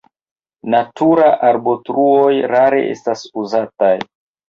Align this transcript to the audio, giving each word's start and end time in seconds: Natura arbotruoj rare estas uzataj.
Natura 0.73 1.27
arbotruoj 1.51 2.35
rare 2.57 2.83
estas 2.97 3.27
uzataj. 3.47 3.97